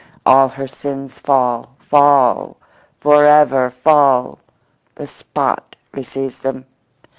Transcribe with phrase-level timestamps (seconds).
[0.25, 2.57] All her sins fall, fall,
[2.99, 4.39] for ever fall.
[4.95, 6.65] The spot receives them.